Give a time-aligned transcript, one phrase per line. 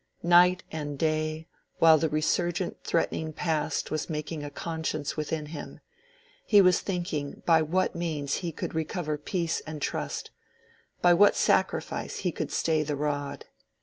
[0.23, 1.47] Night and day,
[1.77, 5.79] while the resurgent threatening past was making a conscience within him,
[6.43, 12.31] he was thinking by what means he could recover peace and trust—by what sacrifice he
[12.31, 13.45] could stay the rod.